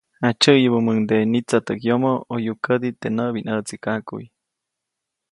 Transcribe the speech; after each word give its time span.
Jaʼtsyäʼyabäʼmuŋde 0.21 1.17
nitsätäʼk 1.31 1.79
yomo 1.87 2.11
ʼoyuʼk 2.29 2.59
kädi 2.65 2.89
teʼ 3.01 3.13
näʼbinʼäʼtsikaʼkuʼy. 3.17 4.25